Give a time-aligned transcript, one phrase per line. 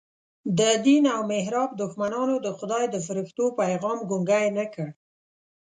[0.57, 4.87] د دین او محراب دښمنانو د خدای د فرښتو پیغام ګونګی نه کړ.